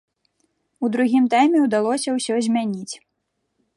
[0.87, 2.93] У другім тайме ўдалося ўсё змяніць.